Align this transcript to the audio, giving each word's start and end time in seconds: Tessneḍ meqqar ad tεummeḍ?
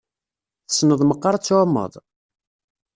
Tessneḍ 0.67 1.01
meqqar 1.05 1.33
ad 1.35 1.43
tεummeḍ? 1.43 1.93